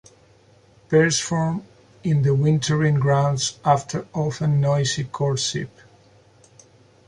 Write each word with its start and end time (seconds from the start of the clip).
Pairs 0.89 1.19
form 1.19 1.63
in 2.03 2.23
the 2.23 2.33
wintering 2.33 2.95
grounds, 2.95 3.59
after 3.63 4.07
often 4.15 4.59
noisy 4.59 5.03
courtship. 5.03 5.69